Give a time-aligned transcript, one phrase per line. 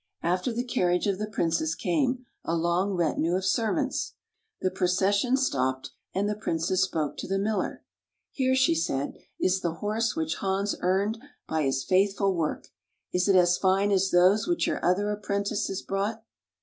[0.23, 4.15] After the carriage of the Princess came a long retinue of servants.
[4.59, 7.83] The procession stopped, and the Princess spoke to the Miller."
[8.31, 12.69] Here," she said, is the horse which Hans earned by his faithful work.
[13.13, 16.23] Is it as fine as those which your other apprentices brought?"